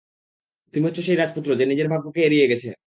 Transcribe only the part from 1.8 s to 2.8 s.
ভাগ্যকে এড়িয়ে গেছে।